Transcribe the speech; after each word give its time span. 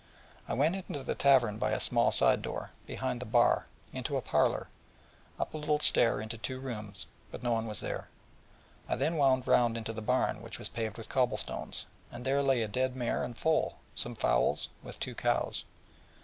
I 0.47 0.55
went 0.55 0.75
into 0.75 1.03
the 1.03 1.13
tavern 1.13 1.59
by 1.59 1.69
a 1.73 1.79
small 1.79 2.09
side 2.09 2.41
door 2.41 2.71
behind 2.87 3.19
the 3.21 3.25
bar 3.27 3.67
into 3.93 4.17
a 4.17 4.21
parlour 4.23 4.67
up 5.39 5.53
a 5.53 5.59
little 5.59 5.77
stair 5.77 6.19
into 6.19 6.39
two 6.39 6.59
rooms: 6.59 7.05
but 7.31 7.43
no 7.43 7.51
one 7.51 7.67
was 7.67 7.81
there. 7.81 8.07
I 8.89 8.95
then 8.95 9.15
went 9.15 9.45
round 9.45 9.77
into 9.77 9.93
the 9.93 10.01
barn, 10.01 10.41
which 10.41 10.57
was 10.57 10.69
paved 10.69 10.97
with 10.97 11.07
cobble 11.07 11.37
stones, 11.37 11.85
and 12.11 12.25
there 12.25 12.41
lay 12.41 12.63
a 12.63 12.67
dead 12.67 12.95
mare 12.95 13.23
and 13.23 13.37
foal, 13.37 13.75
some 13.93 14.15
fowls, 14.15 14.69
with 14.81 14.99
two 14.99 15.13
cows. 15.13 15.65